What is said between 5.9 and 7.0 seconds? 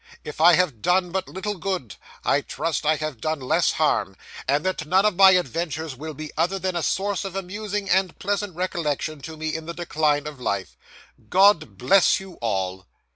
will be other than a